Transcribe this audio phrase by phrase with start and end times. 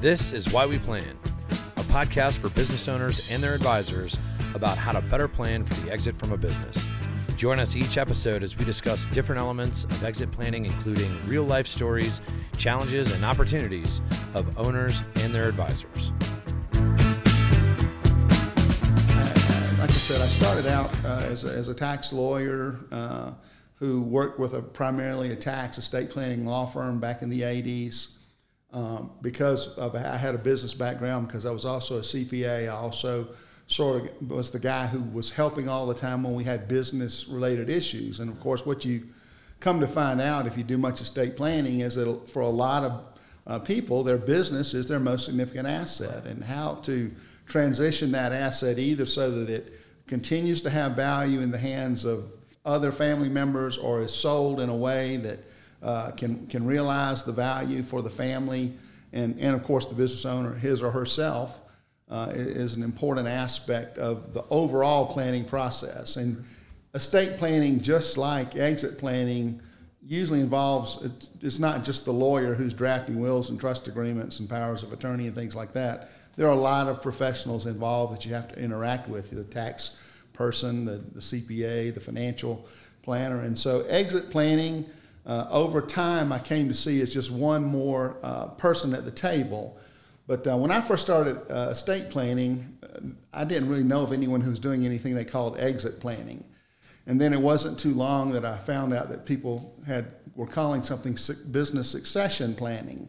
[0.00, 1.18] This is Why We Plan,
[1.50, 4.16] a podcast for business owners and their advisors
[4.54, 6.86] about how to better plan for the exit from a business.
[7.36, 11.66] Join us each episode as we discuss different elements of exit planning, including real life
[11.66, 12.20] stories,
[12.56, 14.00] challenges, and opportunities
[14.34, 16.12] of owners and their advisors.
[19.80, 23.32] like I said, I started out uh, as, a, as a tax lawyer uh,
[23.74, 28.17] who worked with a primarily a tax estate planning law firm back in the 80s.
[28.70, 32.66] Um, because of I had a business background, because I was also a CPA, I
[32.68, 33.28] also
[33.66, 37.28] sort of was the guy who was helping all the time when we had business
[37.28, 38.20] related issues.
[38.20, 39.06] And of course, what you
[39.60, 42.84] come to find out if you do much estate planning is that for a lot
[42.84, 43.04] of
[43.46, 47.10] uh, people, their business is their most significant asset, and how to
[47.46, 52.30] transition that asset either so that it continues to have value in the hands of
[52.64, 55.38] other family members or is sold in a way that
[55.82, 58.74] uh, can, can realize the value for the family
[59.12, 61.60] and, and of course the business owner, his or herself,
[62.10, 66.16] uh, is an important aspect of the overall planning process.
[66.16, 66.44] And
[66.94, 69.60] estate planning, just like exit planning,
[70.06, 71.06] usually involves
[71.42, 75.26] it's not just the lawyer who's drafting wills and trust agreements and powers of attorney
[75.26, 76.10] and things like that.
[76.36, 79.96] There are a lot of professionals involved that you have to interact with the tax
[80.32, 82.66] person, the, the CPA, the financial
[83.02, 83.40] planner.
[83.40, 84.86] And so, exit planning
[85.28, 89.10] uh, over time, I came to see as just one more uh, person at the
[89.10, 89.78] table.
[90.26, 93.00] But uh, when I first started uh, estate planning, uh,
[93.32, 96.44] I didn't really know of anyone who was doing anything they called exit planning.
[97.06, 100.82] And then it wasn't too long that I found out that people had were calling
[100.82, 101.18] something
[101.50, 103.08] business succession planning.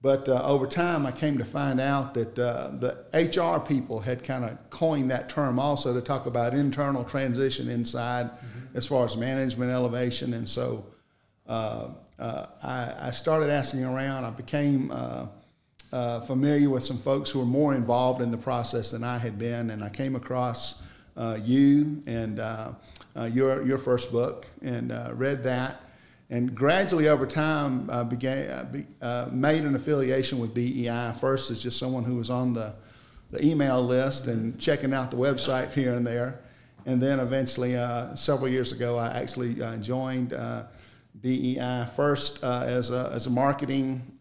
[0.00, 4.24] But uh, over time, I came to find out that uh, the HR people had
[4.24, 8.76] kind of coined that term also to talk about internal transition inside mm-hmm.
[8.76, 10.34] as far as management elevation.
[10.34, 10.84] And so
[11.48, 11.88] I,
[12.62, 14.24] I, started asking around.
[14.24, 15.26] I became uh,
[15.92, 19.38] uh, familiar with some folks who were more involved in the process than I had
[19.38, 19.70] been.
[19.70, 20.82] And I came across
[21.42, 22.38] you and
[23.32, 25.82] your, your first book and read that
[26.32, 31.12] and gradually over time uh, began, uh, be, uh, made an affiliation with BEI.
[31.20, 32.74] First as just someone who was on the,
[33.30, 36.40] the email list and checking out the website here and there.
[36.86, 40.62] And then eventually, uh, several years ago, I actually uh, joined uh,
[41.20, 44.18] BEI first as, a, as a marketing.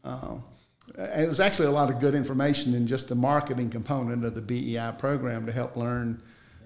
[0.97, 4.41] it was actually a lot of good information in just the marketing component of the
[4.41, 6.21] BEI program to help learn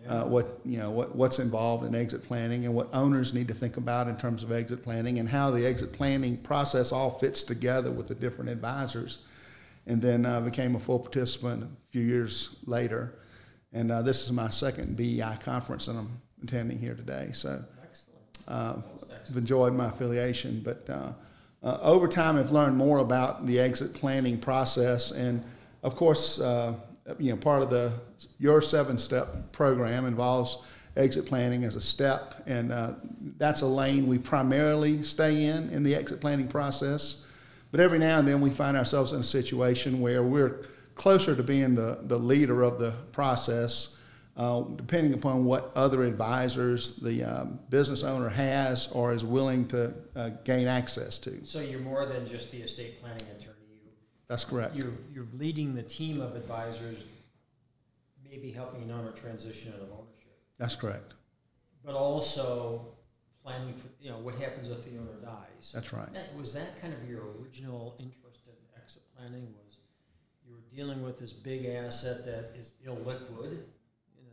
[0.08, 3.54] uh, what you know what, what's involved in exit planning and what owners need to
[3.54, 7.44] think about in terms of exit planning and how the exit planning process all fits
[7.44, 9.20] together with the different advisors.
[9.88, 13.20] And then uh, became a full participant a few years later.
[13.72, 17.30] And uh, this is my second BEI conference that I'm attending here today.
[17.34, 17.64] So
[18.48, 18.78] uh,
[19.30, 21.12] I've enjoyed my affiliation but uh,
[21.64, 25.44] uh, over time I've learned more about the exit planning process and
[25.84, 26.40] of course
[27.20, 27.94] you know, part of the
[28.40, 30.58] your seven step program involves
[30.96, 32.94] exit planning as a step, and uh,
[33.38, 37.22] that's a lane we primarily stay in in the exit planning process.
[37.72, 40.66] But every now and then we find ourselves in a situation where we're
[40.96, 43.96] closer to being the, the leader of the process,
[44.38, 49.94] uh, depending upon what other advisors the um, business owner has or is willing to
[50.16, 51.44] uh, gain access to.
[51.46, 53.52] So you're more than just the estate planning attorney.
[54.28, 54.76] That's correct.
[54.76, 57.04] You're, you're leading the team of advisors,
[58.28, 61.14] maybe helping an owner transition out of ownership, That's correct.
[61.86, 62.88] but also
[63.44, 65.72] planning for, you know, what happens if the owner dies.
[65.74, 66.12] That's right.
[66.14, 69.54] That, was that kind of your original interest in exit planning?
[69.64, 69.78] Was
[70.44, 73.62] you were dealing with this big asset that is illiquid,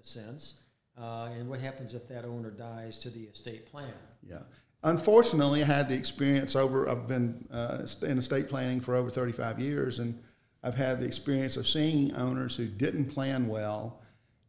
[0.02, 0.54] a sense,
[0.98, 3.92] uh, and what happens if that owner dies to the estate plan?
[4.22, 4.38] Yeah.
[4.84, 9.60] Unfortunately, I had the experience over, I've been uh, in estate planning for over 35
[9.60, 10.18] years, and
[10.62, 14.00] I've had the experience of seeing owners who didn't plan well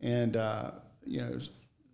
[0.01, 0.71] and, uh,
[1.05, 1.39] you know,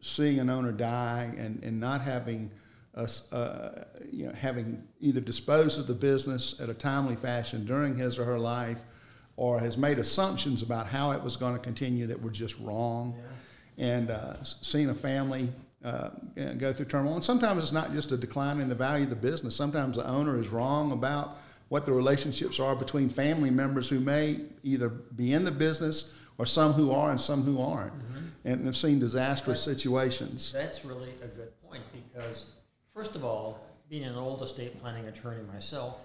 [0.02, 2.52] seeing an owner die and, and not having
[2.96, 7.98] us, uh, you know, having either disposed of the business at a timely fashion during
[7.98, 8.82] his or her life
[9.36, 13.16] or has made assumptions about how it was going to continue that were just wrong.
[13.18, 13.24] Yeah.
[13.80, 15.50] And uh, seeing a family
[15.84, 16.10] uh,
[16.58, 17.16] go through turmoil.
[17.16, 19.56] And sometimes it's not just a decline in the value of the business.
[19.56, 21.38] Sometimes the owner is wrong about
[21.70, 26.46] what the relationships are between family members who may either be in the business or
[26.46, 27.94] some who are and some who aren't.
[27.94, 28.26] Mm-hmm.
[28.46, 30.52] And have seen disastrous that's, situations.
[30.52, 32.46] That's really a good point because,
[32.94, 33.60] first of all,
[33.90, 35.98] being an old estate planning attorney myself,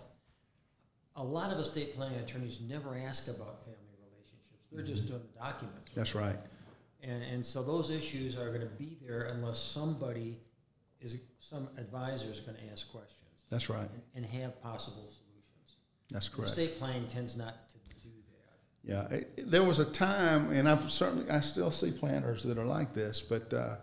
[1.17, 4.67] a lot of estate planning attorneys never ask about family relationships.
[4.73, 5.93] They're just doing the documents.
[5.95, 6.37] That's right.
[7.07, 10.41] And, and so those issues are going to be there unless somebody
[11.01, 13.45] is, some advisor is going to ask questions.
[13.51, 13.89] That's right.
[14.15, 15.77] And, and have possible solutions.
[16.11, 16.51] That's correct.
[16.51, 18.09] Estate planning tends not to do
[18.85, 19.13] that.
[19.13, 22.65] Yeah, it, there was a time, and I've certainly I still see planners that are
[22.65, 23.77] like this, but uh,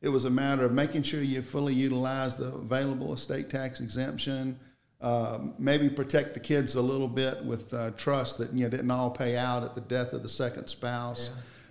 [0.00, 4.58] it was a matter of making sure you fully utilize the available estate tax exemption.
[5.00, 8.90] Uh, maybe protect the kids a little bit with uh, trust that you know didn't
[8.90, 11.30] all pay out at the death of the second spouse.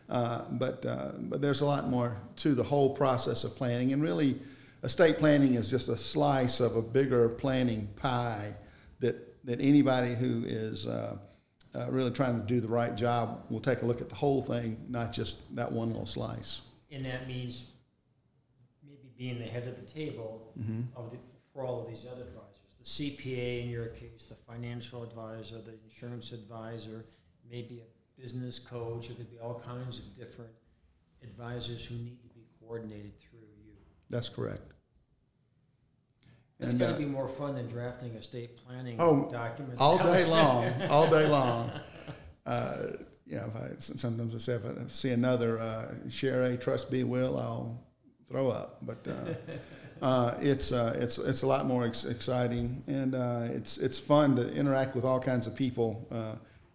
[0.09, 4.01] Uh, but uh, but there's a lot more to the whole process of planning, and
[4.01, 4.39] really,
[4.83, 8.53] estate planning is just a slice of a bigger planning pie
[8.99, 11.17] that that anybody who is uh,
[11.75, 14.41] uh, really trying to do the right job will take a look at the whole
[14.41, 16.61] thing, not just that one little slice.
[16.91, 17.65] And that means
[18.85, 20.53] maybe being the head of the table
[20.95, 21.17] of the,
[21.53, 22.49] for all of these other advisors.
[22.79, 27.05] The CPA in your case, the financial advisor, the insurance advisor,
[27.49, 29.09] maybe a business coach.
[29.09, 30.51] It could be all kinds of different
[31.23, 33.73] advisors who need to be coordinated through you.
[34.09, 34.73] That's correct.
[36.59, 39.81] That's got to uh, be more fun than drafting estate planning Oh, documents.
[39.81, 41.71] all day long, all day long.
[42.45, 42.75] Uh,
[43.25, 46.91] you know, if I, sometimes I say if I see another uh, share A trust
[46.91, 47.83] B will, I'll
[48.29, 48.77] throw up.
[48.81, 49.33] But uh,
[50.05, 54.35] uh, it's uh, it's it's a lot more ex- exciting, and uh, it's it's fun
[54.35, 56.07] to interact with all kinds of people.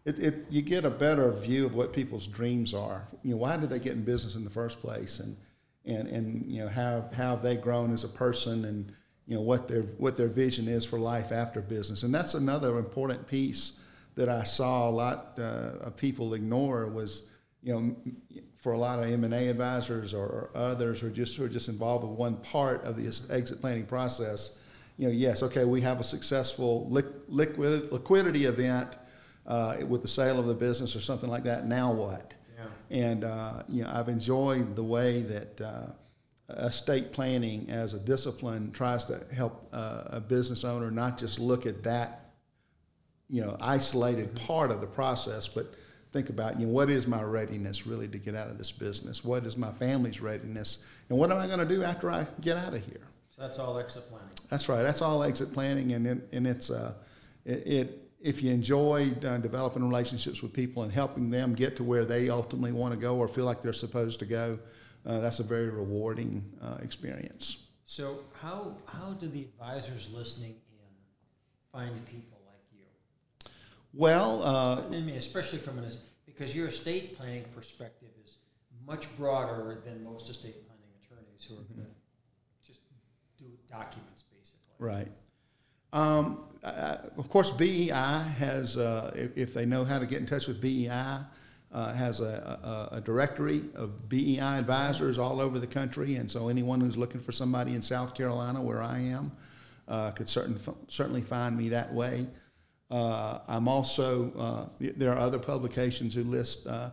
[0.08, 3.06] It, it you get a better view of what people's dreams are.
[3.22, 5.37] You know, why did they get in business in the first place, and
[5.84, 8.90] and and you know how how have they grown as a person, and
[9.26, 12.78] you know what their what their vision is for life after business, and that's another
[12.78, 13.81] important piece
[14.14, 15.43] that I saw a lot uh,
[15.82, 17.25] of people ignore was
[17.62, 17.96] you know
[18.56, 21.50] for a lot of M and A advisors or, others who are just who are
[21.50, 24.58] just involved with one part of the exit planning process.
[24.96, 28.96] You know, yes, okay, we have a successful liq- liquid liquidity event
[29.49, 31.67] uh, with the sale of the business or something like that.
[31.67, 32.35] Now what?
[32.56, 32.67] Yeah.
[32.91, 35.87] And uh, you know, I've enjoyed the way that uh,
[36.67, 41.67] estate planning as a discipline tries to help uh, a business owner not just look
[41.67, 42.33] at that,
[43.29, 45.75] you know, isolated part of the process, but
[46.12, 49.25] think about, you know, what is my readiness really to get out of this business?
[49.25, 50.79] What is my family's readiness?
[51.09, 53.01] And what am I going to do after I get out of here?
[53.31, 54.29] So that's all exit planning.
[54.49, 54.83] That's right.
[54.83, 56.94] That's all exit planning, and it, and it's uh,
[57.44, 61.85] it, it if you enjoy uh, developing relationships with people and helping them get to
[61.85, 64.59] where they ultimately want to go or feel like they're supposed to go,
[65.06, 67.65] uh, that's a very rewarding uh, experience.
[67.85, 73.50] So how how do the advisors listening in find people like you?
[73.94, 75.91] Well, uh, I mean, especially from an
[76.26, 78.37] because your estate planning perspective is
[78.87, 82.81] much broader than most estate planning attorneys who are going to just
[83.38, 84.75] do documents basically.
[84.79, 85.09] Right.
[85.93, 87.90] Um, of course, BEI
[88.38, 91.20] has, uh, if, if they know how to get in touch with BEI,
[91.70, 96.49] uh, has a, a, a directory of BEI advisors all over the country, and so
[96.49, 99.32] anyone who's looking for somebody in South Carolina, where I am,
[99.87, 100.58] uh, could certain,
[100.88, 102.26] certainly find me that way.
[102.91, 106.91] Uh, I'm also uh, there are other publications who list uh,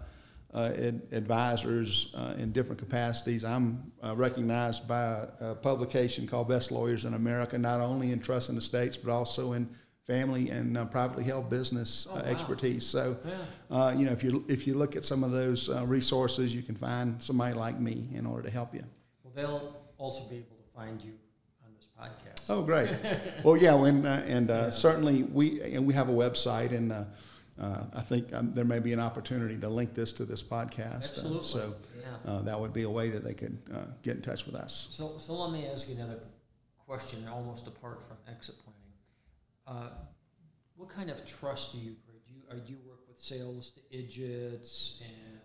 [0.60, 3.44] ad- advisors uh, in different capacities.
[3.44, 5.04] I'm uh, recognized by
[5.42, 9.12] a, a publication called Best Lawyers in America, not only in trust and estates, but
[9.12, 9.70] also in
[10.08, 12.22] family and uh, privately held business Oh, uh, wow.
[12.30, 12.86] expertise.
[12.86, 13.78] So, Yeah.
[13.78, 16.62] uh, you know, if you if you look at some of those uh, resources, you
[16.62, 18.84] can find somebody like me in order to help you.
[19.24, 21.14] Well, they'll also be able to find you
[21.66, 22.46] on this podcast.
[22.50, 22.92] Oh, great.
[23.44, 26.94] well, yeah, when, uh, and uh, certainly we and we have a website, and
[27.60, 30.44] uh, uh, I think um, there may be an opportunity to link this to this
[30.44, 30.96] podcast.
[30.96, 31.40] Absolutely.
[31.40, 32.32] Uh, so yeah.
[32.32, 34.88] uh, that would be a way that they could uh, get in touch with us.
[34.92, 36.20] So, so let me ask you another
[36.86, 38.86] question, almost apart from exit planning.
[39.68, 39.90] Uh,
[40.76, 42.26] what kind of trust do you create?
[42.28, 45.40] Do you, uh, do you work with sales to IDGTs and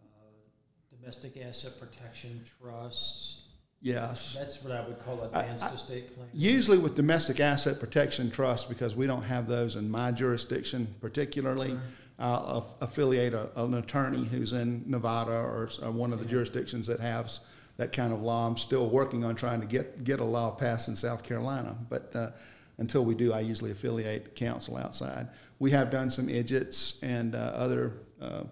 [0.00, 3.45] uh, domestic asset protection trusts?
[3.82, 4.34] Yes.
[4.38, 6.32] That's what I would call advanced I- estate planning.
[6.34, 11.78] Usually with domestic asset protection trusts, because we don't have those in my jurisdiction particularly,
[12.18, 17.00] I'll affiliate a, an attorney who's in Nevada or, or one of the jurisdictions that
[17.00, 17.40] has
[17.76, 18.46] that kind of law.
[18.46, 22.10] I'm still working on trying to get, get a law passed in South Carolina, but
[22.16, 22.30] uh,
[22.78, 25.28] until we do, I usually affiliate counsel outside.
[25.58, 28.44] We have done some IDGTs and uh, other uh,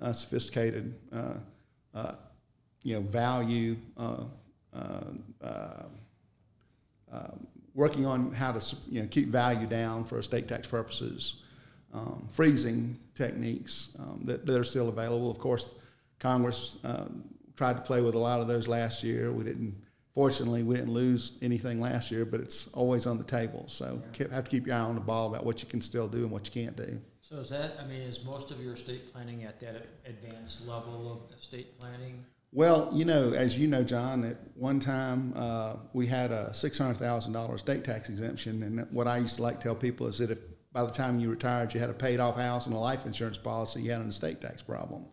[0.00, 1.34] uh, sophisticated, uh,
[1.94, 2.14] uh,
[2.84, 3.76] you know, value.
[4.78, 5.84] Uh,
[7.12, 7.30] uh,
[7.74, 11.42] working on how to you know keep value down for estate tax purposes,
[11.94, 15.30] um, freezing techniques um, that, that are still available.
[15.30, 15.74] Of course,
[16.18, 17.24] Congress um,
[17.56, 19.32] tried to play with a lot of those last year.
[19.32, 19.74] We didn't.
[20.14, 23.64] Fortunately, we didn't lose anything last year, but it's always on the table.
[23.68, 26.08] So keep, have to keep your eye on the ball about what you can still
[26.08, 27.00] do and what you can't do.
[27.22, 31.12] So is that, I mean, is most of your estate planning at that advanced level
[31.12, 32.24] of estate planning?
[32.52, 36.78] Well, you know, as you know, John, at one time uh, we had a six
[36.78, 40.06] hundred thousand dollars state tax exemption, and what I used to like to tell people
[40.06, 40.38] is that if
[40.72, 43.36] by the time you retired, you had a paid off house and a life insurance
[43.38, 45.04] policy, you had an estate tax problem.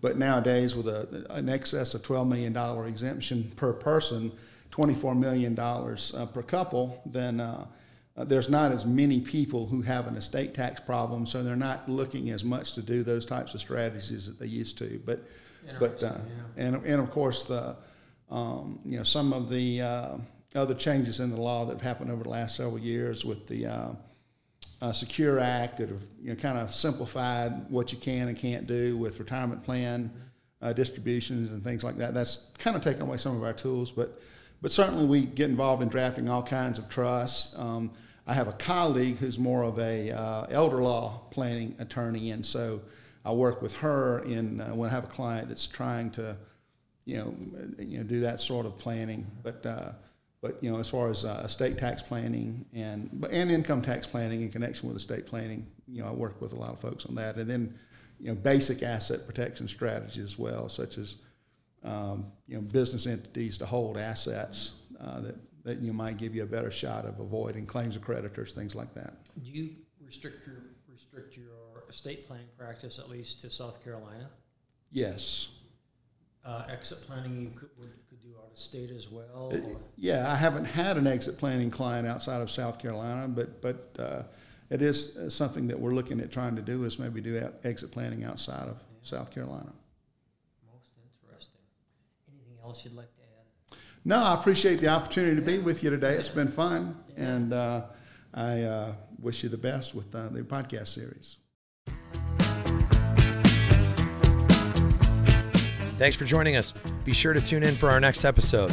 [0.00, 2.56] But nowadays, with a, an excess of $12 million
[2.86, 4.32] exemption per person,
[4.70, 7.66] $24 million uh, per couple, then uh,
[8.16, 12.30] there's not as many people who have an estate tax problem, so they're not looking
[12.30, 15.00] as much to do those types of strategies that they used to.
[15.04, 15.20] But,
[15.78, 16.18] but uh,
[16.56, 17.76] and, and of course, the,
[18.30, 20.16] um, you know, some of the uh,
[20.54, 23.66] other changes in the law that have happened over the last several years with the
[23.66, 23.92] uh,
[24.80, 28.66] uh, Secure Act that have you know, kind of simplified what you can and can't
[28.66, 30.12] do with retirement plan
[30.62, 32.14] uh, distributions and things like that.
[32.14, 34.20] That's kind of taken away some of our tools, but
[34.60, 37.56] but certainly we get involved in drafting all kinds of trusts.
[37.56, 37.92] Um,
[38.26, 42.80] I have a colleague who's more of a uh, elder law planning attorney, and so
[43.24, 46.36] I work with her in uh, when I have a client that's trying to,
[47.04, 47.34] you know,
[47.78, 49.26] you know, do that sort of planning.
[49.42, 49.92] But uh,
[50.40, 54.42] but you know, as far as uh, estate tax planning and and income tax planning
[54.42, 57.14] in connection with estate planning, you know, I work with a lot of folks on
[57.16, 57.74] that, and then
[58.20, 61.16] you know, basic asset protection strategies as well, such as
[61.84, 66.42] um, you know, business entities to hold assets uh, that that you might give you
[66.42, 69.14] a better shot of avoiding claims of creditors, things like that.
[69.42, 69.70] Do you
[70.04, 71.46] restrict your restrict your
[71.88, 74.30] estate planning practice at least to South Carolina?
[74.90, 75.48] Yes.
[76.44, 77.68] Uh, exit planning you could,
[78.08, 79.52] could do out of state as well?
[79.52, 83.96] Uh, yeah, I haven't had an exit planning client outside of South Carolina, but but
[83.98, 84.22] uh,
[84.70, 88.24] it is something that we're looking at trying to do is maybe do exit planning
[88.24, 88.98] outside of yeah.
[89.02, 89.72] South Carolina.
[90.72, 90.92] Most
[91.22, 91.60] interesting.
[92.32, 93.78] Anything else you'd like to add?
[94.04, 96.14] No, I appreciate the opportunity to be with you today.
[96.14, 97.24] It's been fun, yeah.
[97.24, 97.82] and uh,
[98.32, 101.38] I uh, wish you the best with uh, the podcast series.
[105.98, 106.72] Thanks for joining us.
[107.04, 108.70] Be sure to tune in for our next episode.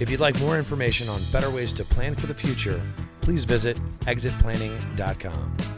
[0.00, 2.82] If you'd like more information on better ways to plan for the future,
[3.20, 5.77] please visit exitplanning.com.